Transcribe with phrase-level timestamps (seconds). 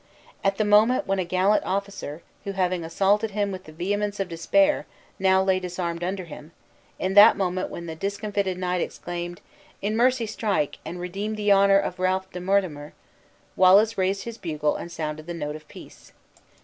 [0.43, 4.29] At the moment when a gallant officer, who, having assaulted him with the vehemence of
[4.29, 4.87] despair,
[5.19, 6.53] now lay disarmed under him;
[6.99, 9.41] at that moment when the discomfited knight exclaimed,
[9.79, 12.93] "In mercy strike, and redeem the honor of Ralph de Monthermer!"
[13.55, 16.13] Wallace raised his bugle and sounded the note of peace.